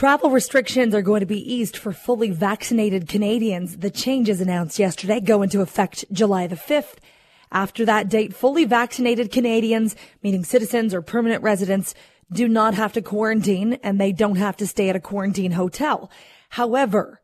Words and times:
Travel 0.00 0.30
restrictions 0.30 0.94
are 0.94 1.02
going 1.02 1.20
to 1.20 1.26
be 1.26 1.52
eased 1.54 1.76
for 1.76 1.92
fully 1.92 2.30
vaccinated 2.30 3.06
Canadians. 3.06 3.76
The 3.76 3.90
changes 3.90 4.40
announced 4.40 4.78
yesterday 4.78 5.20
go 5.20 5.42
into 5.42 5.60
effect 5.60 6.06
July 6.10 6.46
the 6.46 6.56
5th. 6.56 6.94
After 7.52 7.84
that 7.84 8.08
date, 8.08 8.34
fully 8.34 8.64
vaccinated 8.64 9.30
Canadians, 9.30 9.96
meaning 10.22 10.42
citizens 10.42 10.94
or 10.94 11.02
permanent 11.02 11.42
residents, 11.42 11.94
do 12.32 12.48
not 12.48 12.72
have 12.72 12.94
to 12.94 13.02
quarantine 13.02 13.74
and 13.82 14.00
they 14.00 14.10
don't 14.10 14.36
have 14.36 14.56
to 14.56 14.66
stay 14.66 14.88
at 14.88 14.96
a 14.96 15.00
quarantine 15.00 15.52
hotel. 15.52 16.10
However, 16.48 17.19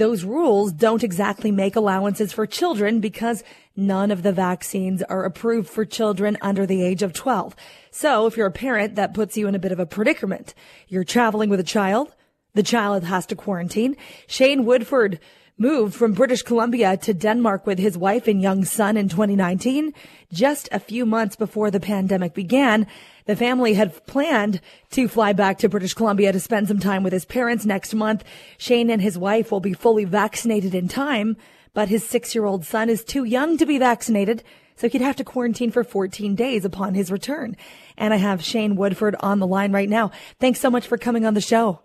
those 0.00 0.24
rules 0.24 0.72
don't 0.72 1.04
exactly 1.04 1.50
make 1.52 1.76
allowances 1.76 2.32
for 2.32 2.46
children 2.46 3.00
because 3.00 3.44
none 3.76 4.10
of 4.10 4.22
the 4.22 4.32
vaccines 4.32 5.02
are 5.02 5.24
approved 5.24 5.68
for 5.68 5.84
children 5.84 6.38
under 6.40 6.64
the 6.64 6.82
age 6.82 7.02
of 7.02 7.12
12. 7.12 7.54
So 7.90 8.26
if 8.26 8.34
you're 8.34 8.46
a 8.46 8.50
parent, 8.50 8.94
that 8.94 9.12
puts 9.12 9.36
you 9.36 9.46
in 9.46 9.54
a 9.54 9.58
bit 9.58 9.72
of 9.72 9.78
a 9.78 9.84
predicament. 9.84 10.54
You're 10.88 11.04
traveling 11.04 11.50
with 11.50 11.60
a 11.60 11.64
child. 11.64 12.14
The 12.54 12.62
child 12.62 13.04
has 13.04 13.26
to 13.26 13.36
quarantine. 13.36 13.94
Shane 14.26 14.64
Woodford 14.64 15.20
moved 15.60 15.94
from 15.94 16.14
British 16.14 16.42
Columbia 16.42 16.96
to 16.96 17.12
Denmark 17.12 17.66
with 17.66 17.78
his 17.78 17.98
wife 17.98 18.26
and 18.26 18.40
young 18.40 18.64
son 18.64 18.96
in 18.96 19.10
2019, 19.10 19.92
just 20.32 20.70
a 20.72 20.80
few 20.80 21.04
months 21.04 21.36
before 21.36 21.70
the 21.70 21.78
pandemic 21.78 22.32
began. 22.32 22.86
The 23.26 23.36
family 23.36 23.74
had 23.74 24.06
planned 24.06 24.62
to 24.92 25.06
fly 25.06 25.34
back 25.34 25.58
to 25.58 25.68
British 25.68 25.92
Columbia 25.92 26.32
to 26.32 26.40
spend 26.40 26.68
some 26.68 26.80
time 26.80 27.02
with 27.02 27.12
his 27.12 27.26
parents 27.26 27.66
next 27.66 27.92
month. 27.92 28.24
Shane 28.56 28.88
and 28.88 29.02
his 29.02 29.18
wife 29.18 29.52
will 29.52 29.60
be 29.60 29.74
fully 29.74 30.06
vaccinated 30.06 30.74
in 30.74 30.88
time, 30.88 31.36
but 31.74 31.90
his 31.90 32.04
six 32.04 32.34
year 32.34 32.46
old 32.46 32.64
son 32.64 32.88
is 32.88 33.04
too 33.04 33.24
young 33.24 33.58
to 33.58 33.66
be 33.66 33.78
vaccinated. 33.78 34.42
So 34.76 34.88
he'd 34.88 35.02
have 35.02 35.16
to 35.16 35.24
quarantine 35.24 35.72
for 35.72 35.84
14 35.84 36.34
days 36.36 36.64
upon 36.64 36.94
his 36.94 37.12
return. 37.12 37.54
And 37.98 38.14
I 38.14 38.16
have 38.16 38.42
Shane 38.42 38.76
Woodford 38.76 39.14
on 39.20 39.40
the 39.40 39.46
line 39.46 39.72
right 39.72 39.90
now. 39.90 40.10
Thanks 40.38 40.58
so 40.58 40.70
much 40.70 40.86
for 40.86 40.96
coming 40.96 41.26
on 41.26 41.34
the 41.34 41.42
show. 41.42 41.80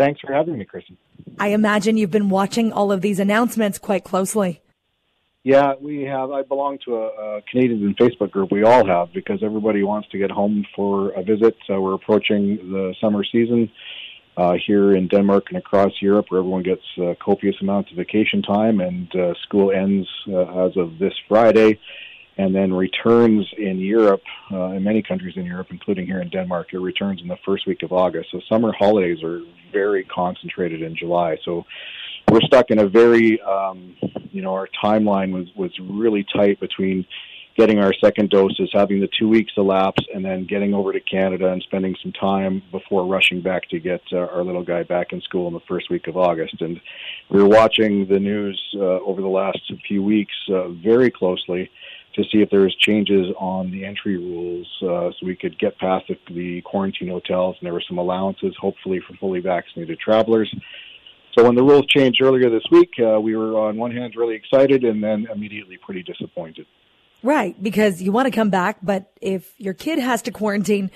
Thanks 0.00 0.18
for 0.22 0.32
having 0.32 0.56
me, 0.56 0.64
Kristen. 0.64 0.96
I 1.38 1.48
imagine 1.48 1.98
you've 1.98 2.10
been 2.10 2.30
watching 2.30 2.72
all 2.72 2.90
of 2.90 3.02
these 3.02 3.20
announcements 3.20 3.78
quite 3.78 4.02
closely. 4.02 4.62
Yeah, 5.42 5.74
we 5.78 6.04
have. 6.04 6.30
I 6.30 6.40
belong 6.40 6.78
to 6.86 6.96
a, 6.96 7.06
a 7.08 7.42
Canadians 7.42 7.96
Facebook 7.96 8.30
group. 8.30 8.50
We 8.50 8.62
all 8.62 8.86
have 8.86 9.12
because 9.12 9.42
everybody 9.42 9.82
wants 9.82 10.08
to 10.12 10.16
get 10.16 10.30
home 10.30 10.64
for 10.74 11.10
a 11.10 11.22
visit. 11.22 11.54
So 11.66 11.82
we're 11.82 11.92
approaching 11.92 12.56
the 12.72 12.94
summer 12.98 13.22
season 13.24 13.70
uh, 14.38 14.54
here 14.66 14.96
in 14.96 15.06
Denmark 15.06 15.48
and 15.50 15.58
across 15.58 15.92
Europe, 16.00 16.26
where 16.30 16.40
everyone 16.40 16.62
gets 16.62 16.86
uh, 16.96 17.12
copious 17.22 17.56
amounts 17.60 17.90
of 17.90 17.98
vacation 17.98 18.40
time, 18.40 18.80
and 18.80 19.14
uh, 19.14 19.34
school 19.42 19.70
ends 19.70 20.08
uh, 20.28 20.64
as 20.64 20.78
of 20.78 20.98
this 20.98 21.12
Friday, 21.28 21.78
and 22.40 22.54
then 22.54 22.72
returns 22.72 23.46
in 23.58 23.78
Europe, 23.78 24.22
uh, 24.50 24.70
in 24.76 24.82
many 24.82 25.02
countries 25.02 25.34
in 25.36 25.44
Europe, 25.44 25.66
including 25.70 26.06
here 26.06 26.22
in 26.22 26.30
Denmark. 26.30 26.68
It 26.72 26.78
returns 26.78 27.20
in 27.20 27.28
the 27.28 27.36
first 27.44 27.66
week 27.66 27.82
of 27.82 27.92
August. 27.92 28.30
So 28.32 28.40
summer 28.48 28.72
holidays 28.72 29.22
are 29.22 29.42
very 29.70 30.04
concentrated 30.04 30.80
in 30.80 30.96
July. 30.96 31.36
So 31.44 31.66
we're 32.30 32.40
stuck 32.40 32.70
in 32.70 32.78
a 32.78 32.88
very, 32.88 33.38
um, 33.42 33.94
you 34.32 34.40
know, 34.40 34.54
our 34.54 34.68
timeline 34.82 35.32
was 35.32 35.48
was 35.54 35.72
really 35.80 36.24
tight 36.34 36.58
between 36.60 37.04
getting 37.58 37.78
our 37.78 37.92
second 37.92 38.30
doses, 38.30 38.70
having 38.72 39.00
the 39.00 39.10
two 39.18 39.28
weeks 39.28 39.52
elapse, 39.58 40.02
and 40.14 40.24
then 40.24 40.46
getting 40.46 40.72
over 40.72 40.94
to 40.94 41.00
Canada 41.00 41.52
and 41.52 41.60
spending 41.62 41.94
some 42.02 42.12
time 42.12 42.62
before 42.70 43.04
rushing 43.04 43.42
back 43.42 43.68
to 43.68 43.78
get 43.78 44.00
uh, 44.12 44.34
our 44.34 44.42
little 44.42 44.62
guy 44.62 44.82
back 44.82 45.12
in 45.12 45.20
school 45.20 45.46
in 45.48 45.52
the 45.52 45.66
first 45.68 45.90
week 45.90 46.06
of 46.06 46.16
August. 46.16 46.62
And 46.62 46.80
we 47.28 47.42
were 47.42 47.48
watching 47.48 48.06
the 48.06 48.18
news 48.18 48.58
uh, 48.76 49.00
over 49.08 49.20
the 49.20 49.28
last 49.42 49.60
few 49.86 50.02
weeks 50.02 50.36
uh, 50.48 50.68
very 50.68 51.10
closely 51.10 51.70
to 52.14 52.22
see 52.24 52.42
if 52.42 52.50
there 52.50 52.60
was 52.60 52.74
changes 52.76 53.26
on 53.38 53.70
the 53.70 53.84
entry 53.84 54.16
rules 54.16 54.66
uh, 54.82 55.10
so 55.10 55.26
we 55.26 55.36
could 55.36 55.58
get 55.58 55.78
past 55.78 56.04
the, 56.08 56.16
the 56.34 56.60
quarantine 56.62 57.08
hotels 57.08 57.56
and 57.60 57.66
there 57.66 57.72
were 57.72 57.82
some 57.86 57.98
allowances 57.98 58.54
hopefully 58.60 59.00
for 59.06 59.14
fully 59.16 59.40
vaccinated 59.40 59.98
travelers 59.98 60.52
so 61.36 61.44
when 61.44 61.54
the 61.54 61.62
rules 61.62 61.86
changed 61.86 62.20
earlier 62.22 62.50
this 62.50 62.64
week, 62.70 62.90
uh, 62.98 63.20
we 63.20 63.36
were 63.36 63.58
on 63.58 63.76
one 63.76 63.92
hand 63.92 64.14
really 64.16 64.34
excited 64.34 64.84
and 64.84 65.02
then 65.02 65.26
immediately 65.32 65.78
pretty 65.78 66.02
disappointed. 66.02 66.66
Right, 67.22 67.60
because 67.62 68.02
you 68.02 68.12
want 68.12 68.26
to 68.26 68.32
come 68.32 68.50
back, 68.50 68.78
but 68.82 69.12
if 69.20 69.54
your 69.58 69.74
kid 69.74 69.98
has 69.98 70.22
to 70.22 70.30
quarantine, 70.30 70.90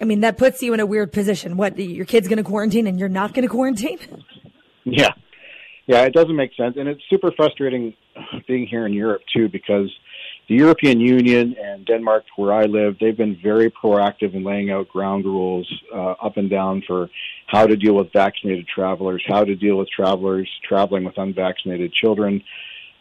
I 0.00 0.04
mean 0.04 0.20
that 0.20 0.38
puts 0.38 0.62
you 0.62 0.74
in 0.74 0.80
a 0.80 0.86
weird 0.86 1.12
position. 1.12 1.56
What 1.56 1.78
your 1.78 2.06
kid's 2.06 2.28
going 2.28 2.38
to 2.38 2.44
quarantine 2.44 2.86
and 2.86 2.98
you're 2.98 3.08
not 3.08 3.34
going 3.34 3.42
to 3.42 3.48
quarantine? 3.48 3.98
Yeah, 4.84 5.12
yeah, 5.86 6.02
it 6.02 6.14
doesn't 6.14 6.34
make 6.34 6.54
sense, 6.54 6.76
and 6.78 6.88
it's 6.88 7.02
super 7.10 7.30
frustrating 7.36 7.94
being 8.48 8.66
here 8.66 8.86
in 8.86 8.92
Europe 8.92 9.22
too 9.34 9.48
because 9.48 9.90
the 10.48 10.54
European 10.54 11.00
Union 11.00 11.56
and 11.60 11.84
Denmark, 11.84 12.24
where 12.36 12.52
I 12.52 12.66
live, 12.66 12.96
they've 13.00 13.16
been 13.16 13.36
very 13.42 13.70
proactive 13.70 14.34
in 14.34 14.44
laying 14.44 14.70
out 14.70 14.88
ground 14.88 15.24
rules 15.24 15.68
uh, 15.92 16.12
up 16.12 16.36
and 16.36 16.48
down 16.48 16.82
for 16.86 17.10
how 17.48 17.66
to 17.66 17.76
deal 17.76 17.94
with 17.94 18.12
vaccinated 18.12 18.66
travelers, 18.68 19.24
how 19.26 19.44
to 19.44 19.56
deal 19.56 19.76
with 19.76 19.88
travelers 19.90 20.48
traveling 20.68 21.04
with 21.04 21.18
unvaccinated 21.18 21.92
children. 21.92 22.42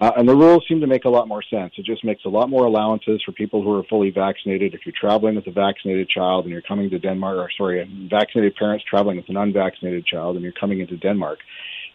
Uh, 0.02 0.12
and 0.18 0.28
the 0.28 0.36
rules 0.36 0.66
seem 0.68 0.82
to 0.82 0.88
make 0.88 1.06
a 1.06 1.10
lot 1.10 1.28
more 1.28 1.44
sense. 1.44 1.74
It 1.78 1.86
just 1.86 2.04
makes 2.04 2.26
a 2.26 2.30
lot 2.30 2.50
more 2.50 2.66
allowances 2.66 3.22
for 3.24 3.32
people 3.32 3.62
who 3.64 3.74
are 3.80 3.84
fully 3.84 4.10
vaccinated. 4.10 4.74
If 4.74 4.82
you're 4.86 4.94
traveling 5.00 5.36
with 5.36 5.48
a 5.48 5.52
vaccinated 5.52 6.10
child 6.10 6.46
and 6.46 6.52
you're 6.52 6.62
coming 6.62 6.90
to 6.90 7.00
Denmark, 7.00 7.38
or 7.38 7.50
sorry, 7.56 7.88
vaccinated 8.10 8.56
parents 8.56 8.84
traveling 8.90 9.18
with 9.18 9.30
an 9.30 9.38
unvaccinated 9.38 10.06
child 10.06 10.36
and 10.36 10.44
you're 10.44 10.52
coming 10.60 10.80
into 10.82 10.98
Denmark, 10.98 11.40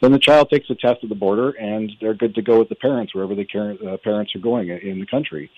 then 0.01 0.13
the 0.13 0.19
child 0.19 0.51
takes 0.51 0.69
a 0.71 0.75
test 0.75 0.99
at 1.03 1.09
the 1.09 1.15
border, 1.15 1.51
and 1.51 1.93
they're 2.01 2.15
good 2.15 2.35
to 2.35 2.43
go 2.43 2.59
with 2.59 2.69
the 2.69 2.75
parents 2.75 3.15
wherever 3.15 3.35
the 3.35 3.47
uh, 3.87 3.97
parents 3.99 4.35
are 4.35 4.41
going 4.41 4.69
in 4.71 4.99
the 5.01 5.07
country. 5.07 5.51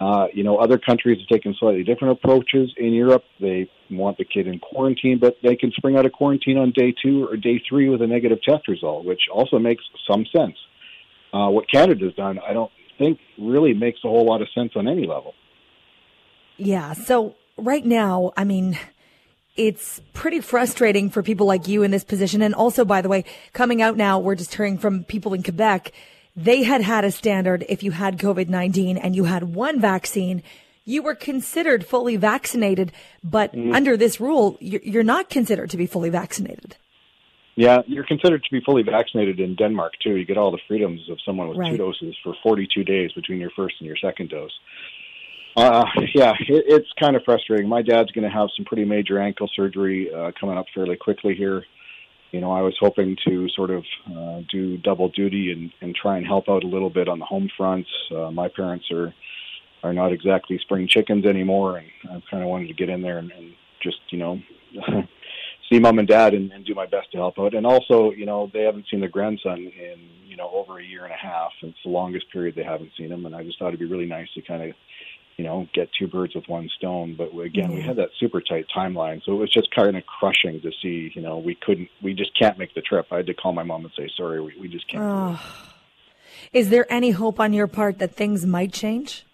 Uh, 0.00 0.26
you 0.32 0.42
know, 0.42 0.56
other 0.56 0.78
countries 0.78 1.18
have 1.20 1.28
taken 1.28 1.54
slightly 1.60 1.84
different 1.84 2.18
approaches. 2.18 2.72
In 2.76 2.92
Europe, 2.92 3.24
they 3.40 3.70
want 3.90 4.18
the 4.18 4.24
kid 4.24 4.48
in 4.48 4.58
quarantine, 4.58 5.18
but 5.20 5.36
they 5.42 5.54
can 5.54 5.70
spring 5.72 5.96
out 5.96 6.04
of 6.04 6.12
quarantine 6.12 6.58
on 6.58 6.72
day 6.72 6.92
two 7.00 7.28
or 7.28 7.36
day 7.36 7.62
three 7.68 7.88
with 7.88 8.02
a 8.02 8.06
negative 8.06 8.42
test 8.42 8.66
result, 8.66 9.04
which 9.04 9.20
also 9.32 9.58
makes 9.58 9.84
some 10.10 10.26
sense. 10.36 10.56
Uh, 11.32 11.48
what 11.50 11.70
Canada's 11.70 12.14
done, 12.14 12.40
I 12.40 12.52
don't 12.52 12.72
think 12.98 13.18
really 13.38 13.74
makes 13.74 14.00
a 14.04 14.08
whole 14.08 14.26
lot 14.26 14.42
of 14.42 14.48
sense 14.54 14.72
on 14.74 14.88
any 14.88 15.06
level. 15.06 15.34
Yeah. 16.56 16.94
So 16.94 17.36
right 17.56 17.84
now, 17.84 18.32
I 18.36 18.44
mean, 18.44 18.78
it's 19.56 20.00
pretty 20.12 20.40
frustrating 20.40 21.10
for 21.10 21.22
people 21.22 21.46
like 21.46 21.68
you 21.68 21.82
in 21.82 21.90
this 21.90 22.04
position. 22.04 22.42
And 22.42 22.54
also, 22.54 22.84
by 22.84 23.02
the 23.02 23.08
way, 23.08 23.24
coming 23.52 23.82
out 23.82 23.96
now, 23.96 24.18
we're 24.18 24.34
just 24.34 24.54
hearing 24.54 24.78
from 24.78 25.04
people 25.04 25.34
in 25.34 25.42
Quebec. 25.42 25.92
They 26.34 26.62
had 26.62 26.80
had 26.80 27.04
a 27.04 27.10
standard 27.10 27.64
if 27.68 27.82
you 27.82 27.90
had 27.90 28.18
COVID-19 28.18 28.98
and 29.02 29.14
you 29.14 29.24
had 29.24 29.54
one 29.54 29.80
vaccine, 29.80 30.42
you 30.84 31.02
were 31.02 31.14
considered 31.14 31.84
fully 31.84 32.16
vaccinated. 32.16 32.92
But 33.22 33.54
mm. 33.54 33.74
under 33.74 33.96
this 33.96 34.20
rule, 34.20 34.56
you're 34.60 35.02
not 35.02 35.28
considered 35.28 35.70
to 35.70 35.76
be 35.76 35.86
fully 35.86 36.08
vaccinated. 36.08 36.76
Yeah, 37.54 37.82
you're 37.86 38.06
considered 38.06 38.42
to 38.44 38.50
be 38.50 38.60
fully 38.64 38.82
vaccinated 38.82 39.38
in 39.38 39.54
Denmark 39.56 39.92
too. 40.02 40.16
You 40.16 40.24
get 40.24 40.38
all 40.38 40.50
the 40.50 40.60
freedoms 40.66 41.02
of 41.10 41.18
someone 41.24 41.48
with 41.48 41.58
right. 41.58 41.72
two 41.72 41.76
doses 41.76 42.16
for 42.24 42.34
42 42.42 42.82
days 42.82 43.12
between 43.12 43.40
your 43.40 43.50
first 43.54 43.74
and 43.78 43.86
your 43.86 43.96
second 43.96 44.30
dose. 44.30 44.58
Uh, 45.56 45.84
yeah, 46.14 46.32
it, 46.48 46.64
it's 46.66 46.88
kind 46.98 47.16
of 47.16 47.22
frustrating. 47.24 47.68
My 47.68 47.82
dad's 47.82 48.10
going 48.12 48.24
to 48.24 48.34
have 48.34 48.48
some 48.56 48.64
pretty 48.64 48.84
major 48.84 49.20
ankle 49.20 49.50
surgery 49.54 50.10
uh, 50.12 50.32
coming 50.38 50.56
up 50.56 50.66
fairly 50.74 50.96
quickly 50.96 51.34
here. 51.34 51.64
You 52.30 52.40
know, 52.40 52.50
I 52.50 52.62
was 52.62 52.74
hoping 52.80 53.16
to 53.28 53.48
sort 53.50 53.70
of 53.70 53.84
uh, 54.06 54.40
do 54.50 54.78
double 54.78 55.10
duty 55.10 55.52
and, 55.52 55.70
and 55.82 55.94
try 55.94 56.16
and 56.16 56.26
help 56.26 56.48
out 56.48 56.64
a 56.64 56.66
little 56.66 56.88
bit 56.88 57.06
on 57.08 57.18
the 57.18 57.26
home 57.26 57.50
front. 57.56 57.86
Uh, 58.14 58.30
my 58.30 58.48
parents 58.48 58.86
are 58.90 59.12
are 59.82 59.92
not 59.92 60.12
exactly 60.12 60.58
spring 60.58 60.86
chickens 60.88 61.26
anymore, 61.26 61.78
and 61.78 61.88
I 62.04 62.22
kind 62.30 62.42
of 62.42 62.48
wanted 62.48 62.68
to 62.68 62.74
get 62.74 62.88
in 62.88 63.02
there 63.02 63.18
and, 63.18 63.32
and 63.32 63.52
just 63.82 63.98
you 64.10 64.18
know 64.18 64.40
see 65.70 65.80
mom 65.80 65.98
and 65.98 66.08
dad 66.08 66.34
and, 66.34 66.52
and 66.52 66.64
do 66.64 66.74
my 66.74 66.86
best 66.86 67.10
to 67.12 67.18
help 67.18 67.38
out. 67.38 67.54
And 67.54 67.66
also, 67.66 68.12
you 68.12 68.24
know, 68.24 68.50
they 68.52 68.62
haven't 68.62 68.86
seen 68.90 69.00
their 69.00 69.08
grandson 69.08 69.58
in 69.58 70.08
you 70.24 70.36
know 70.36 70.50
over 70.54 70.78
a 70.78 70.84
year 70.84 71.04
and 71.04 71.12
a 71.12 71.16
half. 71.16 71.50
It's 71.62 71.76
the 71.84 71.90
longest 71.90 72.30
period 72.32 72.54
they 72.54 72.64
haven't 72.64 72.92
seen 72.96 73.10
him, 73.10 73.26
and 73.26 73.34
I 73.34 73.42
just 73.42 73.58
thought 73.58 73.68
it'd 73.68 73.80
be 73.80 73.86
really 73.86 74.06
nice 74.06 74.28
to 74.34 74.42
kind 74.42 74.62
of 74.62 74.74
you 75.36 75.44
know, 75.44 75.66
get 75.74 75.88
two 75.98 76.06
birds 76.06 76.34
with 76.34 76.48
one 76.48 76.68
stone. 76.76 77.14
But 77.16 77.36
again, 77.38 77.66
mm-hmm. 77.66 77.74
we 77.74 77.82
had 77.82 77.96
that 77.96 78.10
super 78.18 78.40
tight 78.40 78.66
timeline, 78.74 79.22
so 79.24 79.32
it 79.32 79.36
was 79.36 79.50
just 79.50 79.74
kind 79.74 79.96
of 79.96 80.04
crushing 80.06 80.60
to 80.60 80.70
see. 80.82 81.10
You 81.14 81.22
know, 81.22 81.38
we 81.38 81.54
couldn't, 81.54 81.88
we 82.02 82.14
just 82.14 82.36
can't 82.38 82.58
make 82.58 82.74
the 82.74 82.82
trip. 82.82 83.06
I 83.10 83.16
had 83.16 83.26
to 83.26 83.34
call 83.34 83.52
my 83.52 83.62
mom 83.62 83.84
and 83.84 83.92
say, 83.96 84.10
sorry, 84.16 84.40
we, 84.40 84.54
we 84.60 84.68
just 84.68 84.88
can't. 84.88 85.02
Oh. 85.02 85.40
Is 86.52 86.70
there 86.70 86.90
any 86.92 87.10
hope 87.10 87.40
on 87.40 87.52
your 87.52 87.66
part 87.66 87.98
that 87.98 88.14
things 88.14 88.44
might 88.44 88.72
change? 88.72 89.24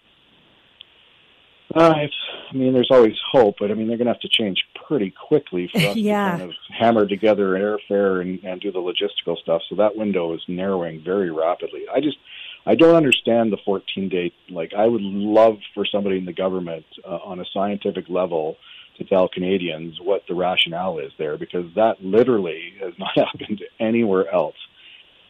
Uh, 1.73 1.93
I 1.93 2.55
mean, 2.55 2.73
there's 2.73 2.89
always 2.89 3.15
hope, 3.31 3.55
but 3.59 3.69
I 3.69 3.75
mean, 3.75 3.87
they're 3.87 3.97
going 3.97 4.07
to 4.07 4.13
have 4.13 4.21
to 4.21 4.29
change 4.29 4.57
pretty 4.87 5.11
quickly 5.27 5.69
for 5.71 5.77
us 5.89 5.95
yeah. 5.95 6.31
to 6.31 6.37
kind 6.37 6.49
of 6.49 6.55
hammer 6.77 7.05
together 7.05 7.55
an 7.55 7.61
airfare 7.61 8.21
and, 8.21 8.43
and 8.43 8.59
do 8.59 8.71
the 8.71 8.79
logistical 8.79 9.37
stuff. 9.37 9.61
So 9.69 9.75
that 9.75 9.95
window 9.95 10.33
is 10.33 10.41
narrowing 10.47 11.03
very 11.03 11.29
rapidly. 11.29 11.83
I 11.93 11.99
just, 11.99 12.17
I 12.65 12.75
don't 12.75 12.95
understand 12.95 13.51
the 13.51 13.57
14 13.65 14.09
day. 14.09 14.31
Like, 14.49 14.73
I 14.77 14.85
would 14.85 15.01
love 15.01 15.57
for 15.73 15.85
somebody 15.85 16.17
in 16.17 16.25
the 16.25 16.33
government 16.33 16.85
uh, 17.05 17.19
on 17.23 17.39
a 17.39 17.45
scientific 17.53 18.05
level 18.09 18.57
to 18.97 19.05
tell 19.05 19.29
Canadians 19.29 19.97
what 20.01 20.23
the 20.27 20.35
rationale 20.35 20.99
is 20.99 21.11
there, 21.17 21.37
because 21.37 21.65
that 21.75 22.03
literally 22.03 22.73
has 22.81 22.93
not 22.99 23.11
happened 23.15 23.61
anywhere 23.79 24.31
else. 24.33 24.55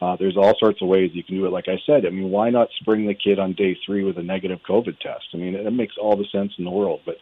Uh, 0.02 0.16
there's 0.18 0.36
all 0.36 0.54
sorts 0.58 0.80
of 0.80 0.88
ways 0.88 1.10
you 1.12 1.22
can 1.22 1.36
do 1.36 1.46
it. 1.46 1.52
Like 1.52 1.68
I 1.68 1.78
said, 1.84 2.06
I 2.06 2.10
mean, 2.10 2.30
why 2.30 2.48
not 2.50 2.68
spring 2.80 3.06
the 3.06 3.14
kid 3.14 3.38
on 3.38 3.52
day 3.52 3.76
three 3.84 4.02
with 4.02 4.16
a 4.16 4.22
negative 4.22 4.60
COVID 4.68 4.98
test? 4.98 5.26
I 5.34 5.36
mean, 5.36 5.54
it 5.54 5.70
makes 5.72 5.96
all 6.00 6.16
the 6.16 6.24
sense 6.32 6.52
in 6.58 6.64
the 6.64 6.70
world. 6.70 7.00
But 7.04 7.16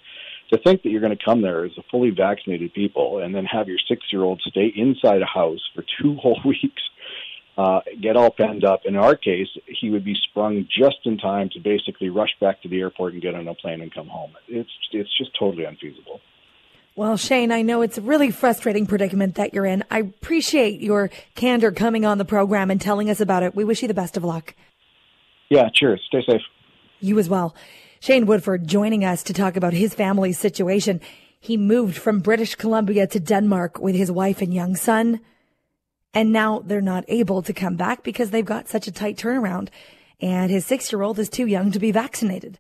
to 0.53 0.59
think 0.59 0.83
that 0.83 0.91
you're 0.91 1.01
going 1.01 1.17
to 1.17 1.25
come 1.25 1.43
there 1.43 1.65
as 1.65 1.73
a 1.77 1.83
fully 1.91 2.11
vaccinated 2.11 2.73
people 2.73 3.19
and 3.19 3.35
then 3.35 3.45
have 3.47 3.69
your 3.69 3.79
six 3.89 4.03
year 4.13 4.23
old 4.23 4.41
stay 4.47 4.73
inside 4.75 5.23
a 5.23 5.27
house 5.27 5.61
for 5.75 5.85
two 6.01 6.15
whole 6.23 6.41
weeks, 6.45 6.83
uh, 7.59 7.81
get 8.01 8.17
all 8.17 8.31
penned 8.31 8.65
up. 8.65 8.83
In 8.85 8.97
our 8.97 9.17
case, 9.17 9.49
he 9.67 9.91
would 9.91 10.05
be 10.05 10.15
sprung 10.15 10.67
just 10.71 10.99
in 11.05 11.19
time 11.19 11.51
to 11.53 11.59
basically 11.59 12.09
rush 12.09 12.31
back 12.41 12.63
to 12.63 12.69
the 12.69 12.81
airport 12.81 13.15
and 13.15 13.21
get 13.21 13.35
on 13.35 13.49
a 13.49 13.55
plane 13.55 13.81
and 13.81 13.93
come 13.93 14.07
home. 14.07 14.31
It's 14.47 14.71
it's 14.93 15.11
just 15.19 15.37
totally 15.37 15.65
unfeasible. 15.65 16.21
Well, 16.95 17.17
Shane, 17.17 17.53
I 17.53 17.63
know 17.63 17.83
it's 17.83 17.99
a 17.99 18.01
really 18.01 18.31
frustrating 18.31 18.87
predicament 18.87 19.35
that 19.35 19.55
you're 19.55 19.67
in. 19.67 19.85
I 19.91 19.99
appreciate 20.01 20.81
your 20.81 21.11
candor 21.35 21.73
coming 21.73 22.05
on 22.05 22.19
the 22.19 22.25
program 22.25 22.71
and 22.71 22.81
telling 22.81 23.11
us 23.11 23.21
about 23.21 23.43
it. 23.43 23.55
We 23.55 23.65
wish 23.65 23.83
you 23.83 23.89
the 23.89 23.95
best 23.95 24.17
of 24.17 24.25
luck. 24.25 24.55
Yeah, 25.49 25.69
cheers. 25.73 26.03
Stay 26.09 26.23
safe. 26.29 26.43
You 27.01 27.19
as 27.19 27.29
well. 27.29 27.55
Shane 28.01 28.27
Woodford 28.27 28.69
joining 28.69 29.05
us 29.05 29.23
to 29.25 29.33
talk 29.33 29.57
about 29.57 29.73
his 29.73 29.95
family's 29.95 30.39
situation. 30.39 31.01
He 31.41 31.57
moved 31.57 31.97
from 31.97 32.21
British 32.21 32.55
Columbia 32.55 33.07
to 33.09 33.21
Denmark 33.21 33.79
with 33.79 33.95
his 33.95 34.11
wife 34.11 34.43
and 34.43 34.55
young 34.55 34.77
son. 34.77 35.21
And 36.15 36.33
now 36.33 36.63
they're 36.65 36.81
not 36.81 37.05
able 37.09 37.43
to 37.43 37.53
come 37.53 37.77
back 37.77 38.03
because 38.03 38.31
they've 38.31 38.45
got 38.45 38.69
such 38.69 38.87
a 38.87 38.93
tight 38.93 39.17
turnaround. 39.17 39.69
And 40.21 40.51
his 40.51 40.67
six 40.67 40.93
year 40.93 41.03
old 41.03 41.19
is 41.19 41.29
too 41.29 41.47
young 41.47 41.71
to 41.73 41.79
be 41.79 41.93
vaccinated. 41.93 42.59